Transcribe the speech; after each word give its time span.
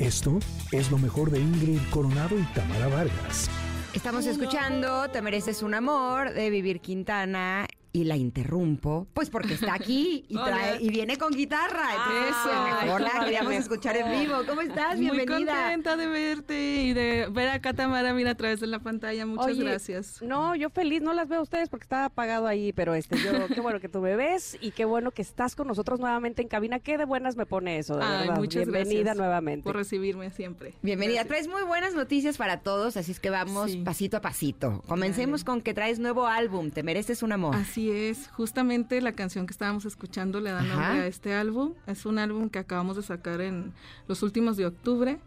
Esto 0.00 0.38
es 0.72 0.90
lo 0.90 0.96
mejor 0.96 1.30
de 1.30 1.38
Ingrid 1.40 1.78
Coronado 1.90 2.38
y 2.38 2.42
Tamara 2.54 2.88
Vargas. 2.88 3.50
Estamos 3.92 4.24
escuchando 4.24 5.10
Te 5.10 5.20
mereces 5.20 5.62
un 5.62 5.74
amor 5.74 6.32
de 6.32 6.48
Vivir 6.48 6.80
Quintana 6.80 7.66
y 7.92 8.04
la 8.04 8.16
interrumpo, 8.16 9.08
pues 9.14 9.30
porque 9.30 9.54
está 9.54 9.74
aquí 9.74 10.24
y, 10.28 10.34
trae, 10.44 10.80
y 10.80 10.90
viene 10.90 11.18
con 11.18 11.32
guitarra. 11.32 11.88
Entonces, 11.90 12.82
mejor 12.82 13.00
la 13.00 13.24
queríamos 13.24 13.52
escuchar 13.54 13.96
en 13.96 14.20
vivo. 14.20 14.36
¿Cómo 14.46 14.60
estás? 14.60 14.98
Bienvenida. 14.98 15.36
Muy 15.36 15.46
contenta 15.46 15.96
de 15.96 16.06
verte 16.06 16.82
y 16.82 16.92
de 16.92 17.28
ver 17.30 17.48
a 17.48 17.60
Catamara 17.60 18.14
mira 18.14 18.32
a 18.32 18.34
través 18.34 18.60
de 18.60 18.66
la 18.66 18.78
pantalla. 18.78 19.26
Muchas 19.26 19.58
gracias. 19.58 20.22
No, 20.22 20.54
yo 20.54 20.70
feliz, 20.70 21.02
no 21.02 21.12
las 21.12 21.28
veo 21.28 21.40
a 21.40 21.42
ustedes 21.42 21.68
porque 21.68 21.84
estaba 21.84 22.06
apagado 22.06 22.46
ahí, 22.46 22.72
pero 22.72 22.94
este, 22.94 23.16
yo, 23.18 23.32
qué 23.54 23.60
bueno 23.60 23.80
que 23.80 23.88
tú 23.88 24.00
me 24.00 24.14
ves 24.16 24.56
y 24.60 24.70
qué 24.70 24.84
bueno 24.84 25.10
que 25.10 25.22
estás 25.22 25.56
con 25.56 25.66
nosotros 25.66 26.00
nuevamente 26.00 26.42
en 26.42 26.48
cabina. 26.48 26.78
Qué 26.78 26.98
de 26.98 27.04
buenas 27.04 27.36
me 27.36 27.46
pone 27.46 27.78
eso, 27.78 27.94
de 27.94 28.06
verdad. 28.06 28.36
Muchas 28.36 28.66
Bienvenida 28.66 29.14
nuevamente. 29.14 29.64
Por 29.64 29.76
recibirme 29.76 30.30
siempre. 30.30 30.74
Bienvenida. 30.82 31.24
Traes 31.24 31.48
muy 31.48 31.62
buenas 31.62 31.94
noticias 31.94 32.36
para 32.36 32.60
todos, 32.60 32.96
así 32.96 33.12
es 33.12 33.20
que 33.20 33.30
vamos 33.30 33.76
pasito 33.84 34.16
a 34.16 34.20
pasito. 34.20 34.82
Comencemos 34.86 35.44
con 35.44 35.60
que 35.60 35.74
traes 35.74 35.98
nuevo 35.98 36.26
álbum, 36.26 36.70
Te 36.70 36.82
mereces 36.82 37.22
un 37.22 37.32
amor. 37.32 37.56
Así 37.56 37.79
es, 37.88 38.28
justo 38.28 38.62
la 39.00 39.12
canción 39.12 39.46
que 39.46 39.52
estábamos 39.52 39.86
escuchando 39.86 40.40
le 40.40 40.50
da 40.50 40.60
nombre 40.60 41.00
a 41.00 41.06
este 41.06 41.32
álbum. 41.32 41.74
Es 41.86 42.04
un 42.04 42.18
álbum 42.18 42.50
que 42.50 42.58
acabamos 42.58 42.96
de 42.96 43.02
sacar 43.02 43.40
en 43.40 43.72
los 44.08 44.22
últimos 44.22 44.58
de 44.58 44.66
octubre. 44.66 45.18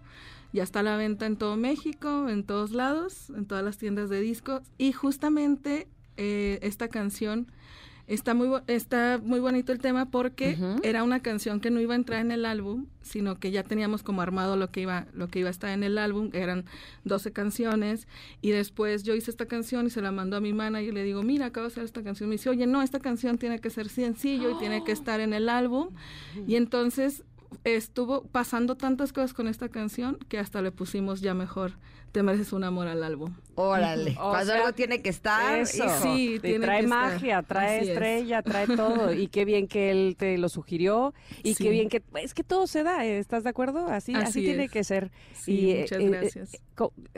Ya 0.52 0.61
está 0.61 0.81
a 0.81 0.84
la 0.84 0.97
venta 0.97 1.25
en 1.25 1.38
todo 1.38 1.58
México, 1.58 2.30
en 2.30 2.44
todos 2.44 2.71
lados, 2.71 3.31
en 3.31 3.47
todas 3.47 3.63
las 3.63 3.80
tiendas 3.80 4.09
de 4.09 4.21
discos. 4.21 4.61
Y 4.77 4.91
justamente 4.91 5.88
eh, 6.17 6.59
esta 6.61 6.89
canción 6.89 7.47
Está 8.05 8.34
muy, 8.34 8.49
está 8.67 9.20
muy 9.23 9.39
bonito 9.39 9.71
el 9.71 9.80
tema 9.80 10.09
porque 10.11 10.57
era 10.84 11.03
una 11.03 11.21
canción 11.21 11.61
que 11.61 11.71
no 11.71 11.80
iba 11.80 11.94
a 11.94 11.95
entrar 11.95 12.20
en 12.20 12.31
el 12.31 12.45
álbum, 12.45 12.88
sino 13.02 13.39
que 13.39 13.52
ya 13.52 13.63
teníamos 13.63 14.03
como 14.03 14.21
armado 14.21 14.57
lo 14.57 14.71
que 14.71 14.81
iba, 14.81 15.07
lo 15.13 15.30
que 15.30 15.39
iba 15.39 15.48
a 15.48 15.52
estar 15.52 15.70
en 15.70 15.84
el 15.84 15.98
álbum, 15.98 16.30
eran 16.34 16.66
12 17.05 17.31
canciones, 17.31 18.08
y 18.41 18.52
después 18.52 19.03
yo 19.03 19.16
hice 19.16 19.31
esta 19.31 19.45
canción 19.45 19.88
y 19.88 19.89
se 19.89 20.02
la 20.02 20.11
mandó 20.11 20.38
a 20.38 20.41
mi 20.41 20.52
manager 20.52 20.89
y 20.89 20.91
le 20.91 21.03
digo, 21.03 21.23
mira, 21.23 21.45
acabo 21.47 21.67
de 21.67 21.72
hacer 21.72 21.86
esta 21.86 22.03
canción. 22.03 22.28
Me 22.28 22.36
dice, 22.36 22.50
oye, 22.50 22.67
no, 22.67 22.81
esta 22.81 23.00
canción 23.00 23.38
tiene 23.38 23.59
que 23.59 23.69
ser 23.69 23.88
sencillo 23.88 24.52
y 24.52 24.59
tiene 24.59 24.83
que 24.83 24.91
estar 24.94 25.22
en 25.22 25.33
el 25.33 25.47
álbum. 25.47 25.89
Y 26.45 26.56
entonces 26.56 27.23
estuvo 27.64 28.23
pasando 28.23 28.76
tantas 28.76 29.14
cosas 29.14 29.34
con 29.34 29.48
esta 29.48 29.70
canción 29.70 30.18
que 30.30 30.40
hasta 30.40 30.62
le 30.62 30.72
pusimos 30.72 31.22
ya 31.22 31.34
mejor 31.34 31.73
te 32.14 32.22
mereces 32.22 32.54
un 32.54 32.64
amor 32.64 32.88
al 32.88 33.04
álbum. 33.04 33.34
Órale, 33.56 34.14
cuando 34.14 34.54
algo 34.54 34.73
tiene 34.73 35.02
que 35.02 35.09
estar. 35.09 35.58
Eso. 35.59 35.84
Sí, 36.02 36.40
trae 36.40 36.84
magia, 36.84 37.42
trae 37.42 37.90
estrella, 37.90 38.44
trae 38.44 38.68
todo. 38.78 39.12
Y 39.12 39.28
qué 39.28 39.46
bien 39.46 39.68
que 39.68 39.90
él 39.90 40.16
te 40.16 40.38
lo 40.38 40.48
sugirió. 40.48 41.16
Y 41.42 41.56
qué 41.56 41.72
bien 41.72 41.90
que. 41.90 42.04
Es 42.22 42.36
que 42.36 42.44
todo 42.44 42.68
se 42.68 42.84
da, 42.84 43.04
¿estás 43.04 43.44
de 43.44 43.50
acuerdo? 43.50 43.88
Así, 43.88 44.14
así, 44.14 44.42
tiene 44.42 44.70
que 44.70 44.84
ser. 44.84 45.12
y, 45.48 45.74
muchas 45.74 46.00
eh, 46.00 46.04
eh, 46.04 46.09
gracias. 46.09 46.62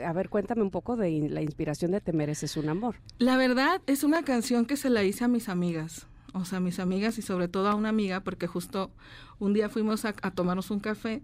a 0.02 0.12
ver, 0.14 0.30
cuéntame 0.30 0.62
un 0.62 0.70
poco 0.70 0.96
de 0.96 1.28
la 1.28 1.42
inspiración 1.42 1.90
de 1.90 2.00
Te 2.00 2.14
mereces 2.14 2.56
un 2.56 2.70
amor. 2.70 2.96
La 3.18 3.36
verdad, 3.36 3.82
es 3.86 4.02
una 4.02 4.22
canción 4.22 4.64
que 4.64 4.78
se 4.78 4.88
la 4.88 5.04
hice 5.04 5.24
a 5.24 5.28
mis 5.28 5.50
amigas 5.50 6.08
o 6.36 6.44
sea, 6.44 6.60
mis 6.60 6.78
amigas 6.78 7.18
y 7.18 7.22
sobre 7.22 7.48
todo 7.48 7.68
a 7.68 7.74
una 7.74 7.88
amiga, 7.88 8.20
porque 8.20 8.46
justo 8.46 8.90
un 9.38 9.52
día 9.52 9.68
fuimos 9.68 10.04
a, 10.04 10.12
tomarnos 10.12 10.70
un 10.70 10.80
café 10.80 11.22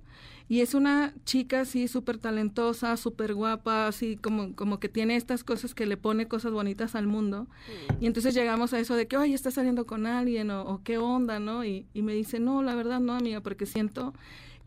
y 0.49 0.61
es 0.61 0.75
una 0.75 1.15
chica 1.25 1.61
así 1.61 1.89
súper 1.89 2.19
talentosa, 2.19 2.97
súper 2.97 3.35
guapa, 3.35 3.87
así 3.87 4.17
como, 4.17 4.55
como 4.55 4.81
que 4.81 4.89
tiene 4.89 5.17
estas 5.17 5.45
cosas 5.45 5.75
que 5.75 5.87
le 5.87 5.97
pone 5.97 6.29
cosas 6.29 6.53
bonitas 6.53 6.95
al 6.95 7.07
mundo. 7.07 7.47
Y 8.01 8.07
entonces 8.07 8.35
llegamos 8.35 8.73
a 8.73 8.79
eso 8.79 8.97
de 8.97 9.07
que, 9.07 9.17
oye, 9.17 9.35
está 9.35 9.51
saliendo 9.51 9.87
con 9.87 10.07
alguien 10.07 10.51
o, 10.51 10.81
qué 10.85 10.99
onda, 10.99 11.39
¿no? 11.39 11.65
Y, 11.65 11.87
y 11.95 12.03
me 12.03 12.13
dice, 12.15 12.41
no, 12.41 12.63
la 12.63 12.75
verdad 12.75 13.01
no, 13.01 13.15
amiga, 13.15 13.41
porque 13.41 13.67
siento 13.67 14.13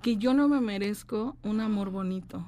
que 0.02 0.18
yo 0.18 0.34
no 0.34 0.48
me 0.48 0.62
merezco 0.62 1.36
un 1.44 1.60
amor 1.60 1.90
bonito. 1.90 2.46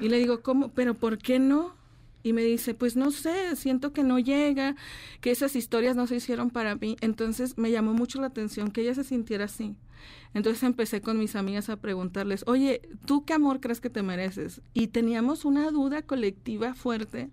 Y 0.00 0.08
le 0.08 0.18
digo, 0.18 0.40
¿cómo? 0.42 0.70
¿Pero 0.70 0.94
por 0.94 1.18
qué 1.18 1.38
no? 1.38 1.74
Y 2.24 2.32
me 2.32 2.42
dice, 2.42 2.74
pues 2.74 2.96
no 2.96 3.12
sé, 3.12 3.54
siento 3.54 3.92
que 3.92 4.02
no 4.02 4.18
llega, 4.18 4.74
que 5.20 5.30
esas 5.30 5.54
historias 5.54 5.94
no 5.94 6.06
se 6.08 6.16
hicieron 6.16 6.50
para 6.50 6.74
mí. 6.74 6.96
Entonces 7.02 7.58
me 7.58 7.70
llamó 7.70 7.92
mucho 7.92 8.20
la 8.20 8.28
atención 8.28 8.70
que 8.72 8.80
ella 8.80 8.94
se 8.94 9.04
sintiera 9.04 9.44
así. 9.44 9.76
Entonces 10.32 10.62
empecé 10.62 11.02
con 11.02 11.18
mis 11.18 11.36
amigas 11.36 11.68
a 11.68 11.76
preguntarles, 11.76 12.42
oye, 12.46 12.80
¿tú 13.04 13.24
qué 13.26 13.34
amor 13.34 13.60
crees 13.60 13.80
que 13.80 13.90
te 13.90 14.02
mereces? 14.02 14.62
Y 14.72 14.88
teníamos 14.88 15.44
una 15.44 15.70
duda 15.70 16.00
colectiva 16.00 16.74
fuerte 16.74 17.30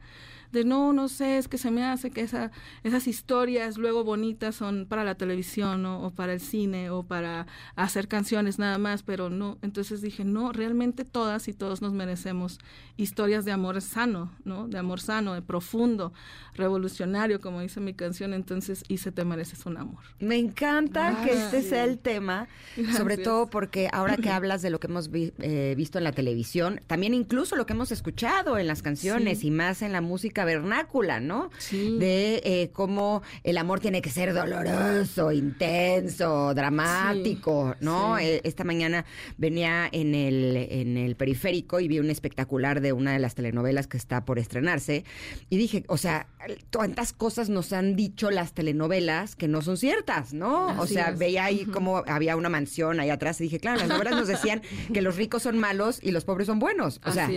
de 0.52 0.66
no, 0.66 0.94
no 0.94 1.08
sé, 1.08 1.38
es 1.38 1.48
que 1.48 1.58
se 1.58 1.72
me 1.72 1.84
hace 1.84 2.12
que 2.12 2.22
esa, 2.22 2.52
esas 2.84 3.08
historias 3.08 3.78
luego 3.78 4.04
bonitas 4.04 4.56
son 4.56 4.86
para 4.88 5.04
la 5.04 5.16
televisión 5.16 5.86
o 5.86 6.12
para 6.12 6.34
el 6.34 6.42
cine 6.42 6.90
o 6.90 7.04
para 7.04 7.48
hacer 7.76 8.08
canciones 8.08 8.60
nada 8.60 8.78
más, 8.78 9.04
pero 9.04 9.30
no. 9.30 9.58
Entonces 9.62 10.02
dije, 10.02 10.26
no, 10.26 10.52
realmente 10.52 11.06
todas 11.06 11.48
y 11.48 11.54
todos 11.54 11.82
nos 11.82 11.94
merecemos 11.94 12.60
historias 12.98 13.46
de 13.46 13.52
amor 13.52 13.82
sano, 13.82 14.32
¿no? 14.44 14.68
De 14.68 14.78
amor 14.78 15.00
sano, 15.00 15.34
de 15.34 15.42
profundo, 15.42 16.14
revolucionario, 16.56 17.40
como 17.40 17.62
dice 17.62 17.80
mi 17.80 17.94
canción. 17.94 18.34
Entonces 18.34 18.84
hice 18.88 19.12
Te 19.12 19.26
mereces 19.26 19.66
un 19.66 19.78
amor. 19.78 20.04
Me 20.20 20.38
encanta 20.38 21.24
que 21.24 21.34
este 21.34 21.62
sea 21.62 21.84
el 21.84 22.00
tema, 22.00 22.48
sobre 22.96 23.18
todo 23.18 23.48
porque 23.48 23.90
ahora 23.92 24.18
que 24.18 24.30
hablas 24.30 24.62
de 24.62 24.70
lo 24.70 24.80
que 24.80 24.88
hemos 24.88 25.10
eh, 25.14 25.74
visto 25.78 25.98
en 25.98 26.04
la 26.04 26.12
televisión, 26.12 26.82
también 26.88 27.14
incluso 27.14 27.56
lo 27.56 27.66
que 27.66 27.74
hemos 27.74 27.92
escuchado 27.92 28.58
en 28.58 28.68
las 28.68 28.82
canciones 28.82 29.44
y 29.44 29.52
más 29.52 29.82
en 29.82 29.92
la 29.92 30.02
música 30.02 30.41
vernácula, 30.46 31.20
¿no? 31.20 31.50
Sí. 31.58 31.98
De 32.00 32.42
eh, 32.44 32.70
cómo 32.72 33.22
el 33.44 33.58
amor 33.58 33.80
tiene 33.80 34.02
que 34.02 34.10
ser 34.10 34.34
doloroso, 34.34 35.32
intenso, 35.32 36.54
dramático, 36.54 37.76
¿no? 37.80 38.18
Eh, 38.18 38.42
esta 38.44 38.64
mañana 38.64 39.06
venía 39.38 39.88
en 39.92 40.16
el, 40.16 40.56
en 40.70 40.98
el 40.98 41.16
periférico 41.16 41.80
y 41.80 41.88
vi 41.88 42.00
un 42.00 42.10
espectacular 42.10 42.82
de 42.82 42.94
una 42.94 43.14
de 43.14 43.20
las 43.20 43.36
telenovelas 43.36 43.88
que 43.88 43.98
está 43.98 44.26
por 44.26 44.40
estrenarse 44.40 45.06
y 45.50 45.58
dije, 45.58 45.84
o 45.88 45.98
sea, 45.98 46.28
cuántas 46.72 47.14
cosas 47.14 47.50
nos 47.50 47.74
han 47.74 47.96
dicho 47.96 48.32
las 48.32 48.54
telenovelas 48.54 49.36
que 49.36 49.48
no 49.48 49.62
son 49.62 49.78
ciertas, 49.78 50.34
¿no? 50.34 50.80
o 50.80 50.88
sea, 50.88 51.12
veía 51.12 51.46
ahí 51.46 51.66
como 51.66 52.04
había 52.08 52.36
una 52.36 52.50
mansión 52.50 53.00
ahí 53.00 53.10
atrás 53.10 53.40
y 53.42 53.46
dije, 53.46 53.60
claro, 53.60 53.80
las 53.80 53.88
novelas 53.88 54.16
nos 54.16 54.28
decían 54.28 54.62
que 54.94 55.02
los 55.02 55.16
ricos 55.16 55.44
son 55.44 55.58
malos 55.58 56.00
y 56.02 56.12
los 56.12 56.26
pobres 56.26 56.48
son 56.48 56.60
buenos. 56.60 57.02
O 57.06 57.12
sea, 57.12 57.30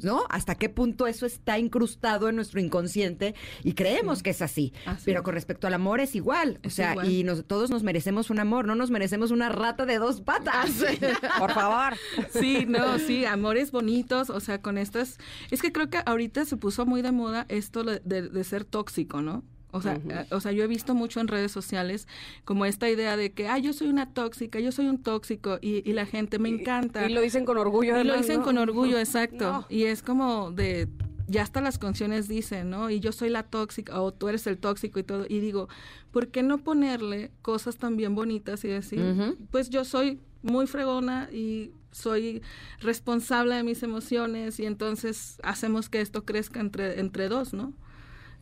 ¿no? 0.00 0.24
¿Hasta 0.28 0.54
qué 0.54 0.68
punto 0.68 1.06
eso 1.06 1.26
está 1.26 1.58
incrustado 1.58 2.28
en 2.30 2.36
nuestro 2.36 2.60
inconsciente 2.60 3.34
y 3.62 3.74
creemos 3.74 4.22
que 4.22 4.30
es 4.30 4.42
así. 4.42 4.72
Pero 5.04 5.22
con 5.22 5.34
respecto 5.34 5.66
al 5.66 5.74
amor 5.74 6.00
es 6.00 6.14
igual. 6.14 6.60
o 6.64 6.70
sea, 6.70 6.96
y 7.04 7.24
todos 7.46 7.70
nos 7.70 7.82
merecemos 7.82 8.30
un 8.30 8.40
amor, 8.40 8.66
no 8.66 8.74
nos 8.74 8.90
merecemos 8.90 9.30
una 9.30 9.48
rata 9.48 9.86
de 9.86 9.98
dos 9.98 10.20
patas. 10.20 10.70
Por 11.38 11.52
favor. 11.52 11.94
Sí, 12.30 12.66
no, 12.68 12.98
sí, 12.98 13.24
amores 13.24 13.70
bonitos, 13.70 14.30
o 14.30 14.40
sea, 14.40 14.60
con 14.60 14.78
estas... 14.78 15.18
Es 15.50 15.62
que 15.62 15.72
creo 15.72 15.90
que 15.90 15.98
ahorita 16.04 16.44
se 16.44 16.56
puso 16.56 16.86
muy 16.86 17.02
de 17.02 17.12
moda 17.12 17.46
esto 17.48 17.84
de, 17.84 18.44
ser 18.44 18.64
tóxico, 18.64 19.22
¿no? 19.22 19.44
O 19.72 19.80
sea, 19.80 20.00
eh, 20.08 20.26
o 20.30 20.40
sea, 20.40 20.50
yo 20.50 20.64
he 20.64 20.66
visto 20.66 20.94
mucho 20.94 21.20
en 21.20 21.28
redes 21.28 21.52
sociales 21.52 22.08
como 22.44 22.66
esta 22.66 22.90
idea 22.90 23.16
de 23.16 23.32
que, 23.32 23.46
ah, 23.46 23.58
yo 23.58 23.72
soy 23.72 23.88
una 23.88 24.12
tóxica, 24.12 24.58
yo 24.58 24.72
soy 24.72 24.88
un 24.88 25.00
tóxico 25.00 25.58
y, 25.60 25.92
la 25.92 26.06
gente 26.06 26.38
me 26.38 26.48
encanta. 26.48 27.08
Y, 27.08 27.12
lo 27.12 27.20
dicen 27.20 27.44
con 27.44 27.56
orgullo. 27.56 28.00
Y 28.00 28.04
lo 28.04 28.16
dicen 28.16 28.42
con 28.42 28.58
orgullo, 28.58 28.98
exacto. 28.98 29.66
Y 29.68 29.84
es 29.84 30.02
como 30.02 30.50
de, 30.50 30.88
ya 31.30 31.42
hasta 31.42 31.60
las 31.60 31.78
canciones 31.78 32.26
dicen, 32.26 32.70
¿no? 32.70 32.90
Y 32.90 32.98
yo 33.00 33.12
soy 33.12 33.30
la 33.30 33.44
tóxica 33.44 34.00
o 34.00 34.12
tú 34.12 34.28
eres 34.28 34.46
el 34.46 34.58
tóxico 34.58 34.98
y 34.98 35.04
todo. 35.04 35.26
Y 35.28 35.38
digo, 35.38 35.68
¿por 36.10 36.28
qué 36.28 36.42
no 36.42 36.58
ponerle 36.58 37.30
cosas 37.40 37.76
también 37.76 38.14
bonitas 38.14 38.64
y 38.64 38.68
decir, 38.68 39.36
pues 39.50 39.70
yo 39.70 39.84
soy 39.84 40.20
muy 40.42 40.66
fregona 40.66 41.28
y 41.32 41.72
soy 41.92 42.42
responsable 42.80 43.54
de 43.54 43.62
mis 43.62 43.82
emociones 43.82 44.58
y 44.58 44.66
entonces 44.66 45.38
hacemos 45.42 45.88
que 45.88 46.00
esto 46.00 46.24
crezca 46.24 46.60
entre, 46.60 47.00
entre 47.00 47.28
dos, 47.28 47.52
¿no? 47.52 47.72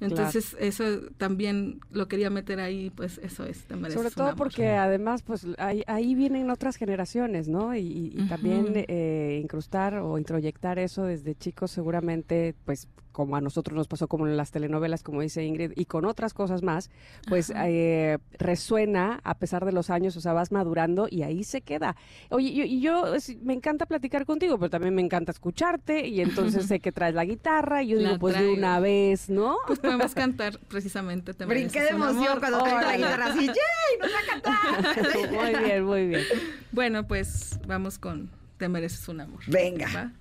Entonces, 0.00 0.56
eso 0.60 0.84
también 1.16 1.80
lo 1.90 2.08
quería 2.08 2.30
meter 2.30 2.60
ahí, 2.60 2.90
pues 2.90 3.18
eso 3.18 3.44
es. 3.44 3.66
Sobre 3.92 4.10
todo 4.10 4.36
porque 4.36 4.68
además, 4.70 5.22
pues 5.22 5.46
ahí, 5.58 5.82
ahí, 5.86 6.14
vienen 6.14 6.50
otras 6.50 6.76
generaciones, 6.76 7.48
¿no? 7.48 7.74
Y, 7.74 8.26
también 8.28 8.72
eh, 8.74 9.40
incrustar 9.42 9.94
o 9.96 10.18
introyectar 10.18 10.78
eso 10.78 11.04
desde 11.04 11.34
chicos 11.34 11.70
seguramente, 11.70 12.54
pues 12.64 12.88
como 13.18 13.34
a 13.34 13.40
nosotros 13.40 13.76
nos 13.76 13.88
pasó 13.88 14.06
como 14.06 14.28
en 14.28 14.36
las 14.36 14.52
telenovelas, 14.52 15.02
como 15.02 15.22
dice 15.22 15.42
Ingrid, 15.42 15.72
y 15.74 15.86
con 15.86 16.04
otras 16.04 16.34
cosas 16.34 16.62
más, 16.62 16.88
pues 17.28 17.52
eh, 17.52 18.18
resuena 18.38 19.20
a 19.24 19.34
pesar 19.34 19.64
de 19.64 19.72
los 19.72 19.90
años, 19.90 20.16
o 20.16 20.20
sea, 20.20 20.34
vas 20.34 20.52
madurando 20.52 21.08
y 21.10 21.24
ahí 21.24 21.42
se 21.42 21.60
queda. 21.60 21.96
Oye, 22.28 22.46
y 22.46 22.80
yo, 22.80 23.06
me 23.42 23.54
encanta 23.54 23.86
platicar 23.86 24.24
contigo, 24.24 24.56
pero 24.56 24.70
también 24.70 24.94
me 24.94 25.02
encanta 25.02 25.32
escucharte 25.32 26.06
y 26.06 26.20
entonces 26.20 26.66
sé 26.68 26.78
que 26.78 26.92
traes 26.92 27.16
la 27.16 27.24
guitarra 27.24 27.82
y 27.82 27.88
yo 27.88 27.98
digo, 27.98 28.20
pues 28.20 28.38
de 28.38 28.52
una 28.52 28.78
vez, 28.78 29.28
¿no? 29.28 29.56
Pues 29.66 29.80
podemos 29.80 30.14
cantar 30.14 30.56
precisamente. 30.68 31.34
Te 31.34 31.44
Brinqué 31.44 31.80
de 31.80 31.88
emoción 31.88 32.38
cuando 32.38 32.62
traes 32.62 32.86
la 32.86 32.96
guitarra 32.98 33.26
así, 33.32 33.46
¡yay! 33.46 33.98
¡Nos 34.00 34.10
va 34.12 34.18
a 34.20 34.30
cantar! 34.30 35.32
muy 35.32 35.64
bien, 35.64 35.84
muy 35.84 36.06
bien. 36.06 36.22
Bueno, 36.70 37.04
pues 37.04 37.58
vamos 37.66 37.98
con 37.98 38.30
Te 38.58 38.68
mereces 38.68 39.08
un 39.08 39.22
amor. 39.22 39.40
Venga. 39.48 40.12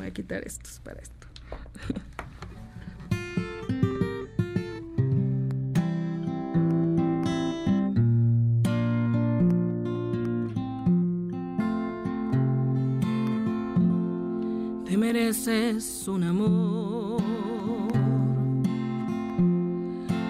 Voy 0.00 0.06
a 0.06 0.14
quitar 0.14 0.42
estos 0.46 0.80
para 0.80 0.98
esto. 0.98 1.26
Te 14.86 14.96
mereces 14.96 16.08
un 16.08 16.24
amor 16.24 17.22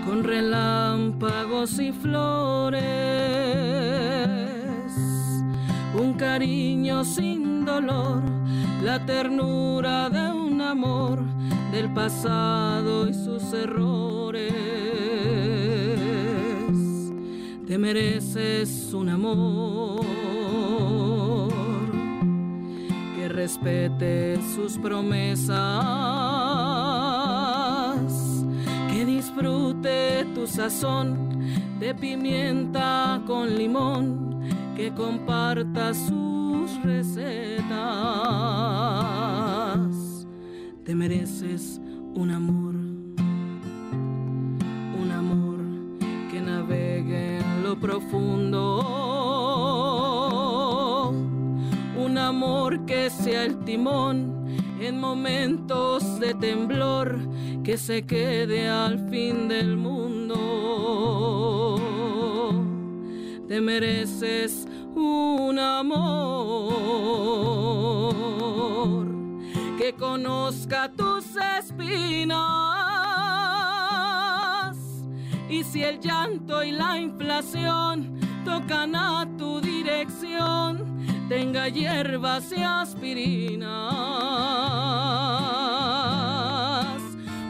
con 0.04 0.24
relámpagos 0.24 1.78
y 1.78 1.92
flores, 1.92 2.82
un 5.94 6.14
cariño 6.14 7.04
sin 7.04 7.64
dolor 7.64 8.20
la 8.82 9.04
ternura 9.04 10.08
de 10.08 10.32
un 10.32 10.60
amor 10.60 11.22
del 11.70 11.92
pasado 11.92 13.08
y 13.08 13.14
sus 13.14 13.52
errores. 13.52 14.52
Te 17.66 17.78
mereces 17.78 18.92
un 18.94 19.10
amor 19.10 20.00
que 23.16 23.28
respete 23.28 24.38
sus 24.54 24.78
promesas, 24.78 25.58
que 28.90 29.04
disfrute 29.04 30.26
tu 30.34 30.46
sazón 30.46 31.38
de 31.78 31.94
pimienta 31.94 33.20
con 33.26 33.56
limón, 33.56 34.40
que 34.74 34.92
comparta 34.92 35.92
sus 35.94 36.39
recetas 36.82 38.30
te 40.90 40.96
mereces 40.96 41.80
un 42.14 42.30
amor, 42.32 42.74
un 45.00 45.10
amor 45.12 45.60
que 46.32 46.40
navegue 46.40 47.38
en 47.38 47.62
lo 47.62 47.78
profundo, 47.78 48.80
un 51.96 52.18
amor 52.18 52.84
que 52.86 53.08
sea 53.08 53.44
el 53.44 53.58
timón 53.60 54.46
en 54.80 54.98
momentos 54.98 56.18
de 56.18 56.34
temblor, 56.34 57.20
que 57.62 57.78
se 57.78 58.04
quede 58.04 58.68
al 58.68 59.08
fin 59.08 59.46
del 59.46 59.76
mundo. 59.76 60.36
Te 63.46 63.60
mereces 63.60 64.66
un 65.00 65.58
amor 65.58 66.10
que 69.78 69.94
conozca 69.94 70.90
tus 70.92 71.24
espinas. 71.58 72.36
Y 75.48 75.64
si 75.64 75.82
el 75.82 75.98
llanto 76.00 76.62
y 76.62 76.72
la 76.72 76.98
inflación 76.98 78.20
tocan 78.44 78.94
a 78.94 79.26
tu 79.36 79.60
dirección, 79.60 80.84
tenga 81.28 81.68
hierbas 81.68 82.52
y 82.52 82.62
aspirinas. 82.62 83.70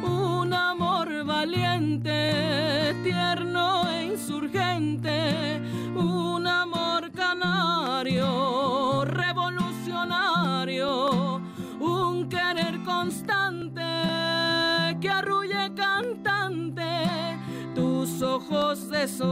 Un 0.03 0.55
amor 0.55 1.25
valiente, 1.25 2.95
tierno 3.03 3.50
ojos 18.23 18.89
de 18.91 19.09
sol, 19.09 19.29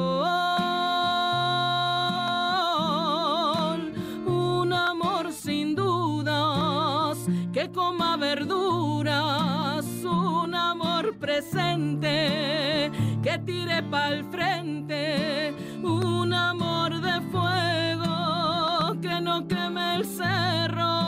un 4.26 4.72
amor 4.72 5.32
sin 5.32 5.74
dudas 5.74 7.18
que 7.52 7.70
coma 7.70 8.16
verduras, 8.16 9.84
un 10.04 10.54
amor 10.54 11.16
presente 11.18 12.90
que 13.22 13.38
tire 13.44 13.82
pa'l 13.82 14.24
frente, 14.30 15.54
un 15.82 16.32
amor 16.32 17.00
de 17.00 17.20
fuego 17.30 19.00
que 19.00 19.20
no 19.20 19.46
queme 19.46 19.96
el 19.96 20.04
cerro 20.04 21.07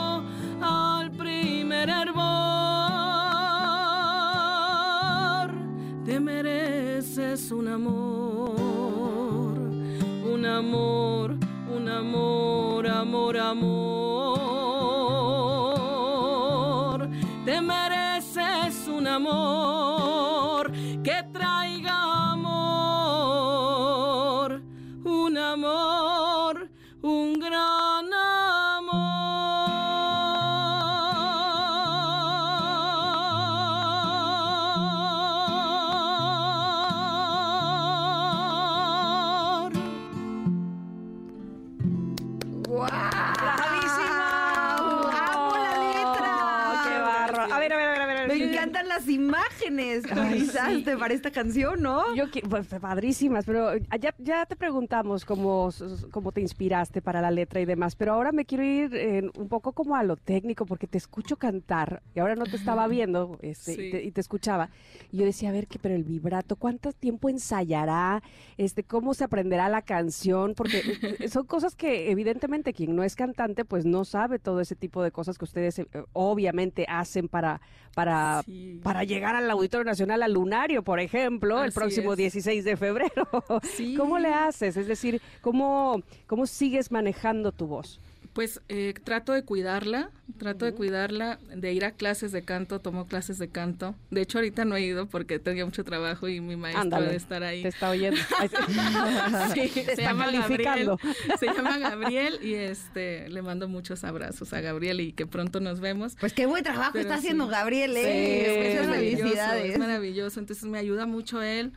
un 7.51 7.67
amor, 7.67 9.53
un 10.33 10.45
amor, 10.45 11.35
un 11.75 11.89
amor, 11.89 12.87
amor, 12.87 13.37
amor. 13.37 13.91
Te 17.45 17.59
mereces 17.61 18.87
un 18.87 19.07
amor 19.07 19.60
las 48.93 49.07
imágenes 49.07 50.05
que 50.05 50.13
utilizaste 50.13 50.97
para 50.97 51.13
esta 51.13 51.31
canción, 51.31 51.81
¿no? 51.81 52.13
Yo, 52.15 52.25
pues, 52.49 52.67
padrísimas, 52.67 53.45
pero 53.45 53.77
ya, 53.99 54.13
ya 54.17 54.45
te 54.45 54.55
preguntamos 54.55 55.23
cómo, 55.25 55.69
cómo 56.11 56.31
te 56.31 56.41
inspiraste 56.41 57.01
para 57.01 57.21
la 57.21 57.31
letra 57.31 57.61
y 57.61 57.65
demás, 57.65 57.95
pero 57.95 58.13
ahora 58.13 58.31
me 58.31 58.45
quiero 58.45 58.63
ir 58.63 58.95
eh, 58.95 59.29
un 59.37 59.47
poco 59.47 59.71
como 59.73 59.95
a 59.95 60.03
lo 60.03 60.17
técnico, 60.17 60.65
porque 60.65 60.87
te 60.87 60.97
escucho 60.97 61.37
cantar, 61.37 62.01
y 62.13 62.19
ahora 62.19 62.35
no 62.35 62.45
te 62.45 62.55
estaba 62.55 62.87
viendo 62.87 63.37
este, 63.41 63.75
Sí. 63.75 63.81
y, 63.81 63.91
te, 63.91 64.03
y 64.03 64.11
te 64.11 64.21
escuchaba, 64.21 64.69
y 65.11 65.17
yo 65.17 65.25
decía, 65.25 65.49
a 65.49 65.51
ver, 65.53 65.67
¿qué, 65.67 65.79
pero 65.79 65.95
el 65.95 66.03
vibrato, 66.03 66.55
¿cuánto 66.55 66.91
tiempo 66.91 67.29
ensayará? 67.29 68.21
Este, 68.57 68.83
¿Cómo 68.83 69.13
se 69.13 69.23
aprenderá 69.23 69.69
la 69.69 69.81
canción? 69.83 70.53
Porque 70.55 70.81
eh, 71.19 71.29
son 71.29 71.45
cosas 71.45 71.75
que 71.75 72.11
evidentemente 72.11 72.73
quien 72.73 72.95
no 72.95 73.03
es 73.03 73.15
cantante, 73.15 73.63
pues 73.65 73.85
no 73.85 74.03
sabe 74.05 74.39
todo 74.39 74.59
ese 74.59 74.75
tipo 74.75 75.01
de 75.03 75.11
cosas 75.11 75.37
que 75.37 75.45
ustedes 75.45 75.79
eh, 75.79 75.87
obviamente 76.13 76.85
hacen 76.89 77.27
para, 77.29 77.61
para, 77.95 78.41
Sí. 78.45 78.79
Para 78.83 79.03
llegar 79.03 79.35
al 79.35 79.49
Auditorio 79.49 79.85
Nacional, 79.85 80.23
al 80.23 80.33
Lunario, 80.33 80.83
por 80.83 80.99
ejemplo, 80.99 81.63
el 81.63 81.71
próximo 81.71 82.13
es. 82.13 82.17
16 82.17 82.63
de 82.63 82.77
febrero. 82.77 83.27
Sí. 83.63 83.95
¿Cómo 83.95 84.17
le 84.19 84.29
haces? 84.29 84.75
Es 84.77 84.87
decir, 84.87 85.21
¿cómo, 85.41 86.01
cómo 86.27 86.45
sigues 86.45 86.91
manejando 86.91 87.51
tu 87.51 87.67
voz? 87.67 87.99
Pues 88.33 88.61
eh, 88.69 88.93
trato 89.03 89.33
de 89.33 89.43
cuidarla, 89.43 90.09
trato 90.37 90.63
de 90.63 90.73
cuidarla, 90.73 91.37
de 91.53 91.73
ir 91.73 91.83
a 91.83 91.91
clases 91.91 92.31
de 92.31 92.43
canto, 92.43 92.79
tomo 92.79 93.05
clases 93.05 93.37
de 93.39 93.49
canto. 93.49 93.93
De 94.09 94.21
hecho, 94.21 94.37
ahorita 94.37 94.63
no 94.63 94.77
he 94.77 94.81
ido 94.83 95.05
porque 95.07 95.37
tenía 95.37 95.65
mucho 95.65 95.83
trabajo 95.83 96.29
y 96.29 96.39
mi 96.39 96.55
maestro 96.55 96.81
Ándale, 96.81 97.09
de 97.09 97.15
estar 97.17 97.43
ahí. 97.43 97.61
Te 97.61 97.67
está 97.67 97.89
oyendo. 97.89 98.17
Sí. 99.53 99.67
Te 99.69 99.69
se 99.69 99.91
está 99.91 100.01
llama. 100.03 100.31
Gabriel. 100.31 100.91
Se 101.39 101.45
llama 101.47 101.77
Gabriel 101.77 102.39
y 102.41 102.53
este 102.53 103.27
le 103.29 103.41
mando 103.41 103.67
muchos 103.67 104.03
abrazos 104.03 104.53
a 104.53 104.61
Gabriel 104.61 105.01
y 105.01 105.11
que 105.13 105.25
pronto 105.27 105.59
nos 105.59 105.79
vemos. 105.81 106.15
Pues 106.19 106.33
qué 106.33 106.45
buen 106.45 106.63
trabajo 106.63 106.91
Pero 106.93 107.03
está 107.03 107.15
sí. 107.15 107.19
haciendo 107.25 107.47
Gabriel, 107.47 107.91
Sí, 107.93 107.99
¿eh? 107.99 108.73
es 108.79 108.87
maravilloso. 108.87 109.53
Es 109.63 109.77
maravilloso, 109.77 110.39
entonces 110.39 110.63
me 110.65 110.77
ayuda 110.77 111.05
mucho 111.05 111.41
él. 111.41 111.73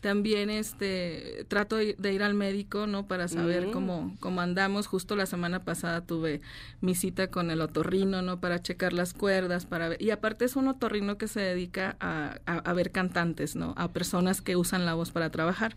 También 0.00 0.48
este 0.48 1.44
trato 1.48 1.76
de 1.76 2.12
ir 2.12 2.22
al 2.22 2.34
médico, 2.34 2.86
¿no? 2.86 3.06
Para 3.08 3.26
saber 3.26 3.66
Mm. 3.66 3.70
cómo, 3.72 4.16
cómo 4.20 4.40
andamos. 4.40 4.86
Justo 4.86 5.16
la 5.16 5.26
semana 5.26 5.64
pasada 5.64 6.02
tuve 6.06 6.40
mi 6.80 6.94
cita 6.94 7.32
con 7.32 7.50
el 7.50 7.60
otorrino, 7.60 8.22
¿no? 8.22 8.38
Para 8.40 8.62
checar 8.62 8.92
las 8.92 9.12
cuerdas, 9.12 9.66
para 9.66 9.88
ver. 9.88 10.00
Y 10.00 10.10
aparte 10.10 10.44
es 10.44 10.54
un 10.54 10.68
otorrino 10.68 11.18
que 11.18 11.26
se 11.26 11.40
dedica 11.40 11.96
a, 11.98 12.36
a, 12.46 12.58
a 12.58 12.72
ver 12.74 12.92
cantantes, 12.92 13.56
¿no? 13.56 13.74
A 13.76 13.92
personas 13.92 14.40
que 14.40 14.54
usan 14.56 14.86
la 14.86 14.94
voz 14.94 15.10
para 15.10 15.30
trabajar. 15.30 15.76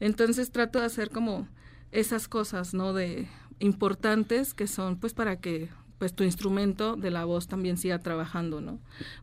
Entonces 0.00 0.50
trato 0.52 0.80
de 0.80 0.86
hacer 0.86 1.10
como 1.10 1.46
esas 1.92 2.28
cosas, 2.28 2.72
¿no? 2.72 2.94
De 2.94 3.28
importantes 3.58 4.54
que 4.54 4.66
son 4.66 4.96
pues 4.98 5.12
para 5.14 5.36
que 5.40 5.68
pues 5.98 6.14
tu 6.14 6.24
instrumento 6.24 6.96
de 6.96 7.10
la 7.10 7.26
voz 7.26 7.46
también 7.46 7.76
siga 7.76 7.98
trabajando, 7.98 8.62
¿no? 8.62 8.78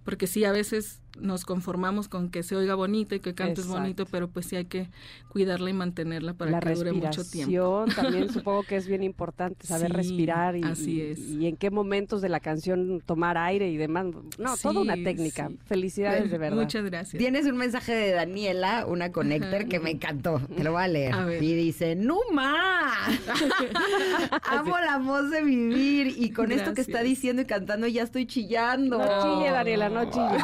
Porque 0.05 0.27
sí, 0.27 0.45
a 0.45 0.51
veces 0.51 1.01
nos 1.19 1.45
conformamos 1.45 2.07
con 2.07 2.29
que 2.29 2.43
se 2.43 2.55
oiga 2.55 2.75
bonito 2.75 3.15
y 3.15 3.19
que 3.19 3.33
cantes 3.33 3.65
Exacto. 3.65 3.81
bonito, 3.81 4.05
pero 4.05 4.27
pues 4.27 4.45
sí 4.47 4.55
hay 4.55 4.65
que 4.65 4.89
cuidarla 5.29 5.69
y 5.69 5.73
mantenerla 5.73 6.33
para 6.33 6.51
la 6.51 6.59
que 6.59 6.73
dure 6.73 6.91
mucho 6.93 7.23
tiempo. 7.23 7.83
respiración 7.85 7.89
también 7.95 8.29
supongo 8.33 8.63
que 8.63 8.75
es 8.75 8.87
bien 8.87 9.03
importante 9.03 9.65
saber 9.67 9.91
Sí, 9.91 9.97
respirar 9.97 10.55
y, 10.55 10.63
así 10.63 11.01
es. 11.01 11.19
y 11.19 11.47
en 11.47 11.55
qué 11.57 11.69
momentos 11.71 12.21
de 12.21 12.29
la 12.29 12.39
canción 12.39 13.01
tomar 13.05 13.37
aire 13.37 13.69
y 13.69 13.77
demás. 13.77 14.05
No, 14.37 14.57
toda 14.57 14.81
una 14.81 14.95
técnica. 14.95 15.47
sí. 15.49 15.57
Felicidades 15.65 16.31
de 16.31 16.37
verdad. 16.37 16.57
Muchas 16.61 16.83
gracias. 16.85 17.17
Tienes 17.19 17.45
un 17.45 17.57
mensaje 17.57 17.93
de 17.93 18.11
Daniela, 18.11 18.85
una 18.87 19.11
connector, 19.11 19.67
que 19.67 19.79
me 19.79 19.91
encantó. 19.91 20.41
Te 20.55 20.63
lo 20.63 20.71
voy 20.73 20.83
a 20.83 20.87
leer. 20.87 21.13
A 21.13 21.25
ver. 21.25 21.43
Y 21.43 21.53
dice, 21.55 21.95
¡Numa! 21.95 22.93
Amo 24.49 24.77
la 24.79 24.97
voz 24.97 25.29
de 25.29 25.43
vivir. 25.43 26.13
Y 26.17 26.31
con 26.31 26.51
esto 26.51 26.73
que 26.73 26.81
está 26.81 27.01
diciendo 27.03 27.41
y 27.41 27.45
cantando 27.45 27.87
ya 27.87 28.03
estoy 28.03 28.25
chillando. 28.25 28.97
No 28.97 29.21
chille, 29.21 29.51
Daniela, 29.51 29.89
no 29.89 30.05
chille. 30.09 30.37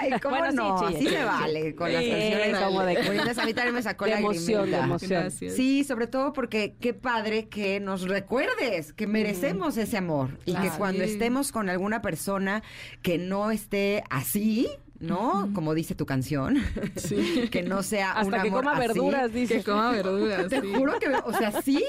Ay, 0.00 0.12
¿cómo 0.22 0.36
Bueno, 0.36 0.50
sí, 0.50 0.56
no? 0.56 0.88
Sí, 0.88 0.94
se 0.94 0.98
chille. 1.00 1.24
vale 1.24 1.74
con 1.74 1.92
las 1.92 2.02
Sí, 2.04 2.10
canciones. 2.10 2.58
como 2.58 2.82
de- 2.84 2.98
a 2.98 3.44
mí 3.46 3.54
también 3.54 3.74
me 3.74 3.82
sacó 3.82 4.04
De 4.04 4.10
la 4.12 4.18
emoción, 4.20 4.70
de 4.70 4.76
emoción. 4.76 5.20
Gracias. 5.22 5.54
Sí, 5.54 5.84
sobre 5.84 6.06
todo 6.06 6.32
porque 6.32 6.76
qué 6.80 6.94
padre 6.94 7.48
que 7.48 7.80
nos 7.80 8.02
recuerdes 8.08 8.92
que 8.92 9.06
merecemos 9.06 9.76
ese 9.76 9.96
amor 9.96 10.38
y 10.44 10.54
que 10.54 10.68
cuando 10.78 11.04
Sí. 11.04 11.10
estemos 11.12 11.52
con 11.52 11.68
alguna 11.68 12.02
persona 12.02 12.62
que 13.02 13.18
no 13.18 13.50
esté 13.50 14.04
así, 14.10 14.68
¿no? 15.00 15.50
Como 15.54 15.74
dice 15.74 15.94
tu 15.94 16.06
canción, 16.06 16.58
Sí. 16.96 17.48
que 17.50 17.62
no 17.62 17.82
sea 17.82 18.12
un 18.24 18.34
Hasta 18.34 18.42
que 18.42 18.50
coma 18.50 18.72
así. 18.72 18.80
verduras, 18.80 19.32
dice. 19.32 19.56
Que 19.58 19.64
coma 19.64 19.90
verduras. 19.90 20.48
Te 20.48 20.60
sí. 20.60 20.72
juro 20.74 20.98
que, 20.98 21.08
o 21.08 21.32
sea, 21.32 21.62
sí, 21.62 21.82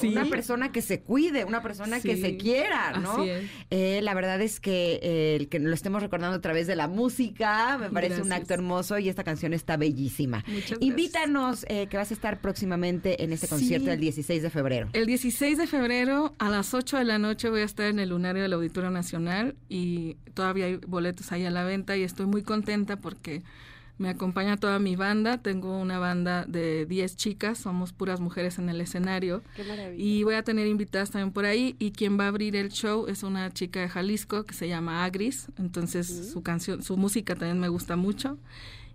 Sí. 0.00 0.08
una 0.08 0.24
persona 0.26 0.72
que 0.72 0.82
se 0.82 1.00
cuide, 1.02 1.44
una 1.44 1.62
persona 1.62 2.00
que 2.00 2.16
se 2.16 2.36
quiera, 2.36 2.98
¿no? 2.98 3.12
así 3.12 3.28
es. 3.30 3.50
Eh, 3.70 4.00
la 4.02 4.14
verdad 4.14 4.40
es 4.40 4.60
que 4.60 4.98
eh, 5.02 5.36
el 5.38 5.48
que 5.48 5.58
lo 5.58 5.74
estemos 5.74 6.02
recordando 6.02 6.36
a 6.36 6.40
través 6.40 6.66
de 6.66 6.76
la 6.76 6.88
música 6.88 7.76
me 7.78 7.90
parece 7.90 8.22
un 8.22 8.32
acto 8.32 8.54
hermoso 8.54 8.98
y 8.98 9.08
esta 9.08 9.24
canción 9.24 9.52
está 9.52 9.76
bellísima. 9.76 10.38
Muchas 10.46 10.70
gracias. 10.70 10.80
Invítanos 10.82 11.66
eh, 11.68 11.86
que 11.88 11.96
vas 11.96 12.10
a 12.10 12.14
estar 12.14 12.40
próximamente 12.40 13.22
en 13.22 13.32
este 13.32 13.46
concierto 13.48 13.90
el 13.90 14.00
16 14.00 14.42
de 14.42 14.50
febrero. 14.50 14.88
El 14.94 15.06
16 15.06 15.58
de 15.58 15.66
febrero 15.66 16.34
a 16.38 16.48
las 16.48 16.72
8 16.74 16.96
de 16.98 17.04
la 17.04 17.18
noche 17.18 17.50
voy 17.50 17.60
a 17.60 17.64
estar 17.64 17.86
en 17.86 17.98
el 17.98 18.08
lunario 18.08 18.42
del 18.42 18.52
Auditorio 18.54 18.90
Nacional 18.90 19.54
y 19.68 20.14
todavía 20.34 20.66
hay 20.66 20.76
boletos 20.76 21.30
ahí 21.32 21.44
a 21.44 21.50
la 21.50 21.64
venta 21.64 21.96
y 21.96 22.02
estoy 22.02 22.26
muy 22.26 22.42
contenta 22.42 22.53
porque 22.96 23.42
me 23.98 24.08
acompaña 24.08 24.56
toda 24.56 24.78
mi 24.78 24.96
banda. 24.96 25.38
Tengo 25.38 25.78
una 25.78 25.98
banda 25.98 26.44
de 26.46 26.86
10 26.86 27.16
chicas, 27.16 27.58
somos 27.58 27.92
puras 27.92 28.20
mujeres 28.20 28.58
en 28.58 28.68
el 28.68 28.80
escenario. 28.80 29.42
Qué 29.56 29.64
maravilla. 29.64 30.02
Y 30.02 30.24
voy 30.24 30.34
a 30.34 30.42
tener 30.42 30.66
invitadas 30.66 31.10
también 31.10 31.32
por 31.32 31.44
ahí 31.44 31.76
y 31.78 31.92
quien 31.92 32.18
va 32.18 32.24
a 32.24 32.28
abrir 32.28 32.56
el 32.56 32.70
show 32.70 33.06
es 33.08 33.22
una 33.22 33.52
chica 33.52 33.80
de 33.80 33.88
Jalisco 33.88 34.44
que 34.44 34.54
se 34.54 34.68
llama 34.68 35.04
Agris, 35.04 35.48
entonces 35.58 36.30
su 36.32 36.42
canción, 36.42 36.82
su 36.82 36.96
música 36.96 37.34
también 37.34 37.60
me 37.60 37.68
gusta 37.68 37.96
mucho 37.96 38.38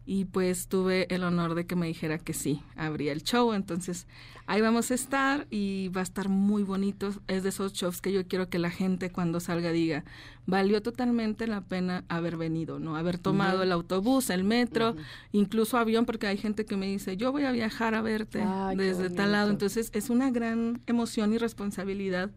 y 0.10 0.25
pues 0.25 0.68
tuve 0.68 1.06
el 1.13 1.24
honor 1.24 1.54
de 1.54 1.68
que 1.68 1.75
me 1.75 1.86
dijera 1.86 2.18
que 2.18 2.34
sí, 2.34 2.63
abría 2.75 3.12
el 3.12 3.22
show, 3.22 3.54
entonces 3.54 4.08
ahí 4.48 4.60
vamos 4.60 4.89
a 4.89 4.96
estar 4.96 5.46
y 5.51 5.89
va 5.89 6.01
a 6.01 6.04
estar 6.04 6.30
muy 6.30 6.63
bonito, 6.63 7.13
es 7.28 7.44
de 7.44 7.50
esos 7.50 7.74
shows 7.74 8.01
que 8.01 8.12
yo 8.12 8.28
quiero 8.28 8.50
que 8.50 8.58
la 8.58 8.72
gente 8.72 9.12
cuando 9.12 9.39
salga 9.39 9.72
diga, 9.72 10.04
valió 10.48 10.82
totalmente 10.82 11.46
la 11.46 11.62
pena 11.62 12.06
haber 12.10 12.38
venido, 12.38 12.80
¿no? 12.80 12.98
Haber 12.98 13.20
tomado 13.20 13.62
el 13.62 13.72
autobús, 13.72 14.32
el 14.32 14.44
metro, 14.44 14.96
incluso 15.32 15.78
avión, 15.78 16.08
porque 16.08 16.25
hay 16.25 16.38
gente 16.38 16.66
que 16.66 16.75
me 16.75 16.88
dice, 16.88 17.16
yo 17.16 17.32
voy 17.32 17.44
a 17.44 17.51
viajar 17.51 17.94
a 17.94 18.01
verte 18.01 18.42
Ay, 18.42 18.78
desde 18.78 19.12
tal 19.12 19.34
lado, 19.34 19.51
entonces 19.51 19.92
es 19.94 20.10
una 20.10 20.32
gran 20.32 20.82
emoción 20.88 21.36
y 21.36 21.38
responsabilidad. 21.38 22.32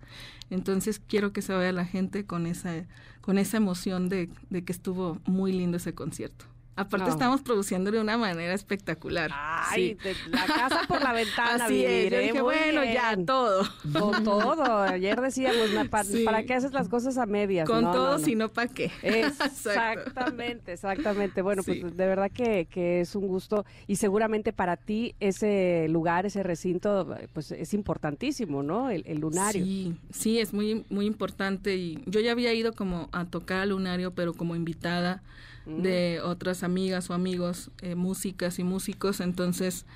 Entonces 0.50 1.00
quiero 1.09 1.33
que 1.33 1.41
se 1.41 1.55
vaya 1.55 1.73
la 1.73 1.87
gente 1.87 2.26
con 2.26 2.47
esa, 2.47 2.85
con 3.23 3.38
esa 3.38 3.57
emoción 3.57 4.11
de, 4.11 4.29
de 4.50 4.62
que 4.62 4.73
estuvo 4.73 5.23
muy 5.25 5.52
lindo 5.52 5.79
ese 5.79 5.95
concierto. 5.95 6.51
Aparte 6.75 7.07
No. 7.07 7.12
estamos 7.12 7.43
produciendo 7.43 7.91
de 7.91 8.00
una 8.00 8.17
manera 8.17 8.55
espectacular. 8.55 9.31
Ay, 9.35 9.99
Sí. 10.02 10.09
de 10.09 10.17
la 10.31 10.47
casa 10.47 10.81
por 10.88 11.02
la 11.02 11.12
ventana, 11.12 11.67
Así 11.67 11.85
es, 11.85 12.11
dije, 12.11 12.41
bueno, 12.41 12.83
ya, 12.83 13.14
todo. 13.26 13.62
Con 13.93 14.25
todo. 14.25 14.83
Ayer 14.83 15.21
decíamos, 15.21 15.69
pa- 15.91 16.02
Sí. 16.05 16.25
¿para 16.25 16.45
qué 16.45 16.55
haces 16.55 16.73
las 16.73 16.88
cosas 16.88 17.19
a 17.19 17.26
medias? 17.26 17.69
Con 17.69 17.83
No, 17.85 17.93
todo, 17.93 18.07
no, 18.12 18.19
no. 18.19 18.25
si 18.25 18.35
no, 18.37 18.49
¿para 18.49 18.69
qué? 18.69 18.91
Exactamente, 19.02 20.73
exactamente. 20.73 21.43
Bueno, 21.43 21.62
Sí. 21.62 21.75
pues 21.81 21.97
de 21.97 22.07
verdad 22.07 22.31
que, 22.31 22.67
que 22.67 23.00
es 23.00 23.14
un 23.14 23.26
gusto 23.29 23.64
y 23.87 23.97
seguramente 23.97 24.52
para 24.52 24.76
ti 24.76 25.14
ese 25.21 25.87
lugar, 25.88 26.26
ese 26.26 26.43
recinto, 26.43 27.17
pues 27.33 27.50
es 27.52 27.75
importantísimo, 27.75 28.62
¿no? 28.62 28.91
El, 28.91 29.02
el 29.07 29.19
lunario. 29.21 29.64
Sí, 29.64 29.97
sí, 30.11 30.38
es 30.38 30.52
muy, 30.52 30.85
muy 30.88 31.07
importante. 31.07 31.76
Y 31.76 32.02
yo 32.07 32.21
ya 32.21 32.33
había 32.33 32.52
ido 32.55 32.73
como 32.73 33.09
a 33.12 33.26
tocar 33.26 33.61
al 33.61 33.69
lunario, 33.71 34.12
pero 34.14 34.33
como 34.35 34.57
invitada 34.57 35.23
de 35.66 36.21
otras 36.23 36.62
amigas 36.62 37.11
o 37.11 37.14
amigos, 37.14 37.71
eh, 37.81 37.95
músicas 37.95 38.59
y 38.59 38.64
músicos. 38.64 39.21
Entonces 39.21 39.87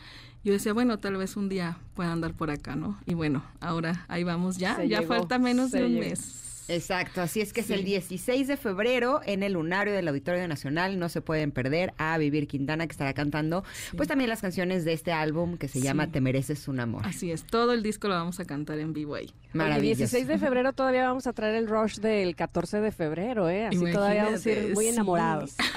yo 0.45 0.53
decía, 0.53 0.73
bueno, 0.73 0.99
tal 0.99 1.17
vez 1.17 1.37
un 1.37 1.49
día 1.49 1.79
pueda 1.95 2.13
andar 2.13 2.35
por 2.35 2.51
acá, 2.51 2.77
¿no? 2.77 2.99
Y 3.07 3.15
bueno, 3.15 3.43
ahora 3.61 4.05
ahí 4.09 4.25
vamos 4.25 4.59
ya. 4.59 4.77
Se 4.77 4.89
ya 4.89 5.01
llegó, 5.01 5.15
falta 5.15 5.39
menos 5.39 5.71
de 5.73 5.85
un 5.85 5.93
llegó. 5.93 6.01
mes. 6.01 6.56
Exacto, 6.69 7.21
así 7.23 7.41
es 7.41 7.53
que 7.53 7.61
es 7.61 7.71
el 7.71 7.85
16 7.85 8.49
de 8.49 8.57
febrero 8.57 9.21
en 9.25 9.43
el 9.43 9.53
lunario 9.55 9.93
del 9.95 10.09
Auditorio 10.09 10.47
Nacional. 10.49 10.99
No 10.99 11.09
se 11.09 11.21
pueden 11.21 11.53
perder 11.53 11.93
a 11.99 12.19
Vivir 12.19 12.47
Quintana, 12.49 12.87
que 12.87 12.93
estará 12.93 13.13
cantando, 13.15 13.65
pues 13.97 14.09
también 14.09 14.29
las 14.31 14.41
canciones 14.41 14.85
de 14.85 14.93
este 14.93 15.13
álbum 15.13 15.57
que 15.59 15.69
se 15.69 15.81
llama 15.81 16.07
Sí. 16.07 16.13
Te 16.13 16.21
mereces 16.21 16.67
un 16.69 16.81
amor. 16.81 17.03
Así 17.07 17.31
es, 17.31 17.45
todo 17.45 17.73
el 17.73 17.83
disco 17.83 18.09
lo 18.09 18.15
vamos 18.15 18.41
a 18.41 18.45
cantar 18.45 18.79
en 18.79 18.93
vivo 18.93 19.15
ahí. 19.15 19.33
El 19.53 19.59
Maravilloso. 19.59 19.99
16 19.99 20.27
de 20.29 20.39
febrero 20.39 20.73
todavía 20.73 21.07
vamos 21.07 21.27
a 21.27 21.33
traer 21.33 21.55
el 21.55 21.67
rush 21.69 21.97
del 21.99 22.35
14 22.37 22.81
de 22.81 22.93
febrero, 22.93 23.49
¿eh? 23.49 23.67
Así 23.67 23.79
todavía 23.93 24.25
vamos 24.25 24.45
a 24.45 24.51
ir 24.51 24.75
muy 24.75 24.85
sí. 24.85 24.91
enamorados. 24.91 25.55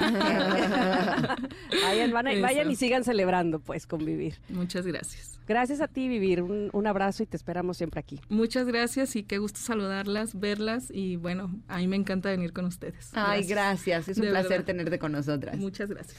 vayan, 1.82 2.12
van 2.12 2.26
a- 2.28 2.40
vayan 2.40 2.70
y 2.70 2.76
sigan 2.76 3.04
celebrando, 3.04 3.60
pues, 3.60 3.86
con 3.86 4.04
Vivir. 4.04 4.36
Muchas 4.48 4.86
gracias. 4.86 5.38
Gracias 5.46 5.80
a 5.80 5.88
ti, 5.88 6.08
Vivir. 6.08 6.42
Un, 6.42 6.70
un 6.72 6.86
abrazo 6.86 7.22
y 7.22 7.26
te 7.26 7.36
esperamos 7.36 7.76
siempre 7.76 7.98
aquí. 8.00 8.20
Muchas 8.28 8.66
gracias 8.66 9.16
y 9.16 9.22
qué 9.24 9.38
gusto 9.38 9.58
saludarlas, 9.60 10.38
verlas 10.38 10.79
y 10.90 11.16
bueno, 11.16 11.60
a 11.68 11.78
mí 11.78 11.86
me 11.88 11.96
encanta 11.96 12.30
venir 12.30 12.52
con 12.52 12.64
ustedes. 12.64 13.10
Ay, 13.12 13.44
gracias. 13.44 14.08
Es 14.08 14.16
un 14.18 14.24
De 14.24 14.30
placer 14.30 14.50
verdad. 14.50 14.64
tenerte 14.66 14.98
con 14.98 15.12
nosotras. 15.12 15.56
Muchas 15.58 15.90
gracias. 15.90 16.16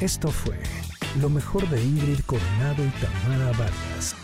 Esto 0.00 0.28
fue 0.30 0.56
lo 1.20 1.28
mejor 1.28 1.68
de 1.68 1.82
Ingrid 1.82 2.20
Coronado 2.26 2.84
y 2.84 2.90
Tamara 3.00 3.52
Vargas. 3.58 4.16